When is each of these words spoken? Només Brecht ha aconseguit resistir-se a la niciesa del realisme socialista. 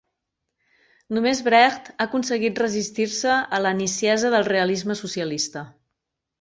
Només 1.17 1.41
Brecht 1.47 1.91
ha 1.91 2.07
aconseguit 2.07 2.63
resistir-se 2.65 3.37
a 3.59 3.63
la 3.69 3.77
niciesa 3.85 4.35
del 4.39 4.51
realisme 4.53 5.01
socialista. 5.07 5.67